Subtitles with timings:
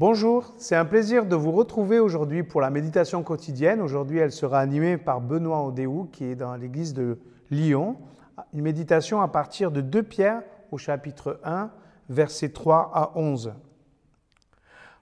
[0.00, 3.80] Bonjour, c'est un plaisir de vous retrouver aujourd'hui pour la méditation quotidienne.
[3.80, 7.96] Aujourd'hui, elle sera animée par Benoît Odéou qui est dans l'église de Lyon.
[8.52, 11.70] Une méditation à partir de 2 Pierre au chapitre 1,
[12.08, 13.52] versets 3 à 11.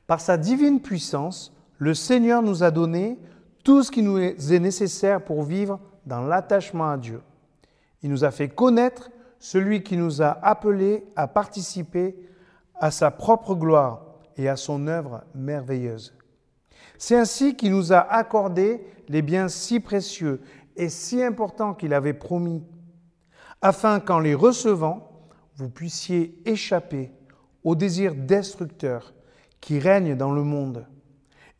[0.06, 3.18] Par sa divine puissance, le Seigneur nous a donné
[3.64, 7.22] tout ce qui nous est nécessaire pour vivre dans l'attachement à Dieu.
[8.02, 12.14] Il nous a fait connaître celui qui nous a appelés à participer
[12.74, 16.14] à sa propre gloire et à son œuvre merveilleuse.
[16.98, 20.40] C'est ainsi qu'il nous a accordé les biens si précieux
[20.76, 22.62] et si importants qu'il avait promis,
[23.60, 25.10] afin qu'en les recevant,
[25.56, 27.12] vous puissiez échapper
[27.64, 29.14] aux désirs destructeurs
[29.60, 30.86] qui règnent dans le monde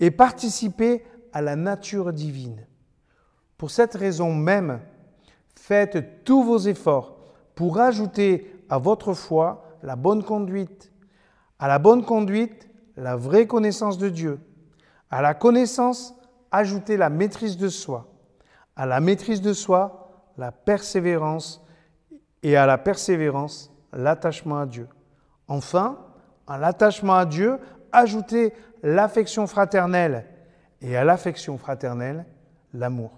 [0.01, 2.67] et participer à la nature divine.
[3.57, 4.81] Pour cette raison même,
[5.55, 7.17] faites tous vos efforts
[7.55, 10.92] pour ajouter à votre foi la bonne conduite,
[11.62, 14.41] à la bonne conduite, la vraie connaissance de Dieu.
[15.12, 16.12] À la connaissance,
[16.51, 18.12] ajoutez la maîtrise de soi.
[18.75, 21.64] À la maîtrise de soi, la persévérance.
[22.42, 24.89] Et à la persévérance, l'attachement à Dieu.
[25.47, 26.00] Enfin,
[26.48, 27.61] à l'attachement à Dieu,
[27.92, 30.27] ajoutez l'affection fraternelle.
[30.81, 32.27] Et à l'affection fraternelle,
[32.75, 33.12] l'amour.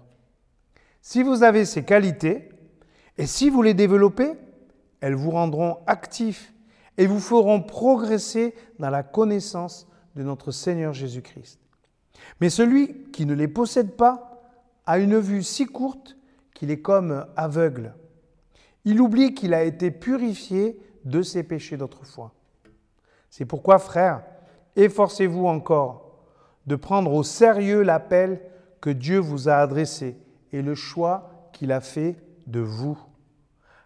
[1.01, 2.49] Si vous avez ces qualités,
[3.17, 4.33] et si vous les développez,
[5.01, 6.53] elles vous rendront actifs
[6.97, 11.59] et vous feront progresser dans la connaissance de notre Seigneur Jésus-Christ.
[12.39, 14.41] Mais celui qui ne les possède pas
[14.85, 16.17] a une vue si courte
[16.53, 17.93] qu'il est comme aveugle.
[18.85, 22.33] Il oublie qu'il a été purifié de ses péchés d'autrefois.
[23.29, 24.23] C'est pourquoi, frères,
[24.75, 26.23] efforcez-vous encore
[26.67, 28.41] de prendre au sérieux l'appel
[28.81, 30.17] que Dieu vous a adressé
[30.51, 32.15] et le choix qu'il a fait
[32.47, 32.97] de vous.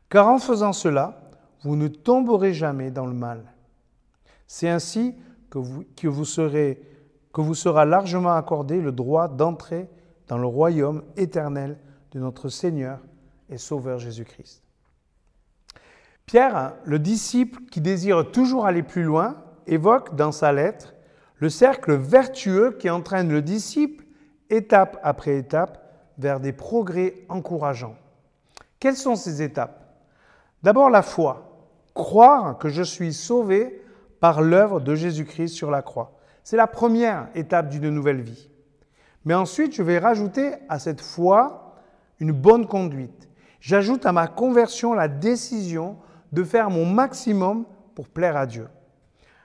[0.10, 1.29] Car en faisant cela,
[1.64, 3.44] vous ne tomberez jamais dans le mal.
[4.48, 5.16] C'est ainsi
[5.50, 6.82] que vous, que vous, serez,
[7.34, 9.90] que vous sera largement accordé le droit d'entrer
[10.28, 11.78] dans le royaume éternel
[12.12, 13.00] de notre Seigneur
[13.50, 14.64] et Sauveur Jésus-Christ.
[16.26, 20.94] Pierre, le disciple qui désire toujours aller plus loin, évoque dans sa lettre
[21.38, 24.06] le cercle vertueux qui entraîne le disciple,
[24.50, 25.86] étape après étape,
[26.18, 27.96] vers des progrès encourageants.
[28.80, 29.96] Quelles sont ces étapes?
[30.64, 31.49] D'abord la foi
[32.00, 33.82] croire que je suis sauvé
[34.22, 36.14] par l'œuvre de Jésus-Christ sur la croix.
[36.46, 38.50] C'est la première étape d'une nouvelle vie.
[39.26, 41.76] Mais ensuite, je vais rajouter à cette foi
[42.20, 43.28] une bonne conduite.
[43.60, 45.98] J'ajoute à ma conversion la décision
[46.32, 47.66] de faire mon maximum
[47.96, 48.70] pour plaire à Dieu.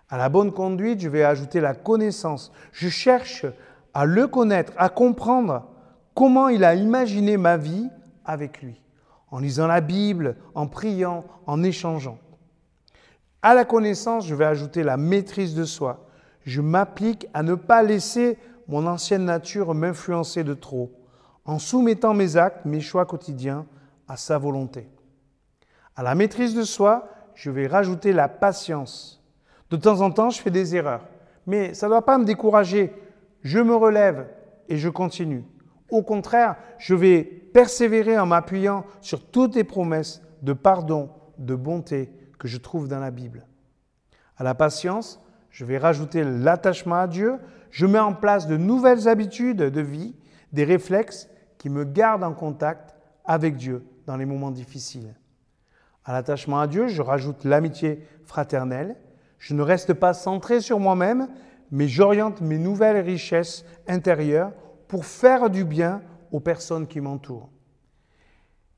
[0.09, 2.53] À la bonne conduite, je vais ajouter la connaissance.
[2.71, 3.47] Je cherche
[3.95, 5.67] à le connaître, à comprendre
[6.15, 7.89] comment il a imaginé ma vie
[8.25, 8.81] avec lui,
[9.33, 12.19] en lisant la Bible, en priant, en échangeant.
[13.45, 16.07] À la connaissance, je vais ajouter la maîtrise de soi.
[16.47, 18.39] Je m'applique à ne pas laisser
[18.69, 20.91] mon ancienne nature m'influencer de trop,
[21.45, 23.67] en soumettant mes actes, mes choix quotidiens
[24.09, 24.89] à sa volonté.
[25.95, 29.23] À la maîtrise de soi, je vais rajouter la patience.
[29.69, 31.07] De temps en temps, je fais des erreurs,
[31.47, 32.95] mais ça ne doit pas me décourager.
[33.43, 34.27] Je me relève
[34.71, 35.45] et je continue.
[35.91, 42.11] Au contraire, je vais persévérer en m'appuyant sur toutes les promesses de pardon, de bonté,
[42.39, 43.47] que je trouve dans la Bible.
[44.37, 47.39] À la patience, je vais rajouter l'attachement à Dieu.
[47.71, 50.17] Je mets en place de nouvelles habitudes de vie,
[50.53, 51.29] des réflexes
[51.59, 52.95] qui me gardent en contact
[53.25, 55.15] avec Dieu dans les moments difficiles.
[56.05, 58.97] À l'attachement à Dieu, je rajoute l'amitié fraternelle.
[59.39, 61.29] Je ne reste pas centré sur moi-même,
[61.71, 64.53] mais j'oriente mes nouvelles richesses intérieures
[64.89, 66.03] pour faire du bien
[66.33, 67.51] aux personnes qui m'entourent.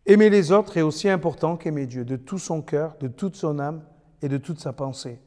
[0.09, 3.59] Aimer les autres est aussi important qu'aimer Dieu, de tout son cœur, de toute son
[3.59, 3.83] âme
[4.23, 5.19] et de toute sa pensée.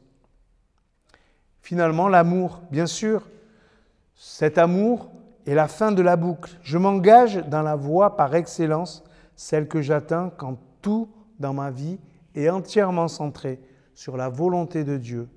[1.60, 3.28] Finalement, l'amour, bien sûr,
[4.14, 5.10] cet amour
[5.46, 6.58] est la fin de la boucle.
[6.62, 9.04] Je m'engage dans la voie par excellence,
[9.36, 11.98] celle que j'atteins quand tout dans ma vie
[12.34, 13.60] est entièrement centré
[13.94, 15.28] sur la volonté de Dieu.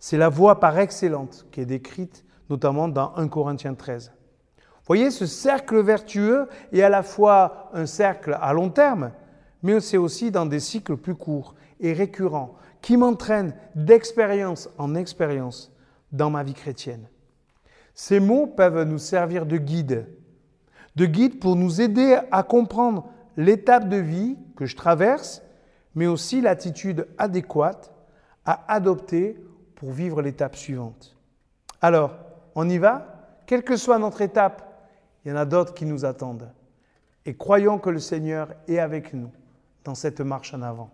[0.00, 4.12] C'est la voie par excellence qui est décrite notamment dans 1 Corinthiens 13
[4.92, 9.12] voyez, ce cercle vertueux est à la fois un cercle à long terme,
[9.62, 15.72] mais c'est aussi dans des cycles plus courts et récurrents qui m'entraînent d'expérience en expérience
[16.10, 17.08] dans ma vie chrétienne.
[17.94, 20.08] Ces mots peuvent nous servir de guide,
[20.96, 23.06] de guide pour nous aider à comprendre
[23.38, 25.40] l'étape de vie que je traverse,
[25.94, 27.94] mais aussi l'attitude adéquate
[28.44, 29.42] à adopter
[29.74, 31.16] pour vivre l'étape suivante.
[31.80, 32.14] Alors,
[32.54, 33.40] on y va?
[33.46, 34.68] Quelle que soit notre étape,
[35.24, 36.50] il y en a d'autres qui nous attendent.
[37.24, 39.30] Et croyons que le Seigneur est avec nous
[39.84, 40.90] dans cette marche en avant.